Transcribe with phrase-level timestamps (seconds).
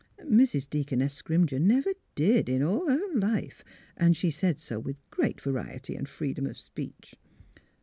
[0.21, 0.67] "Mrs.
[0.67, 3.63] Deaconess Scrimger never did, in all lier life;
[3.95, 7.13] and she said so with great variety and free dom of speech.